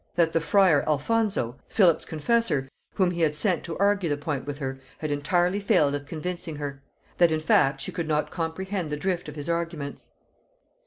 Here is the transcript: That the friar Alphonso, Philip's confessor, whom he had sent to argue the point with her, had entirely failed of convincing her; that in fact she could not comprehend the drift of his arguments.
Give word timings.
That 0.15 0.33
the 0.33 0.41
friar 0.41 0.81
Alphonso, 0.89 1.57
Philip's 1.67 2.05
confessor, 2.05 2.67
whom 2.95 3.11
he 3.11 3.21
had 3.21 3.35
sent 3.35 3.63
to 3.65 3.77
argue 3.77 4.09
the 4.09 4.17
point 4.17 4.47
with 4.47 4.57
her, 4.57 4.79
had 4.97 5.11
entirely 5.11 5.59
failed 5.59 5.93
of 5.93 6.07
convincing 6.07 6.55
her; 6.55 6.81
that 7.19 7.31
in 7.31 7.39
fact 7.39 7.81
she 7.81 7.91
could 7.91 8.07
not 8.07 8.31
comprehend 8.31 8.89
the 8.89 8.97
drift 8.97 9.29
of 9.29 9.35
his 9.35 9.47
arguments. 9.47 10.09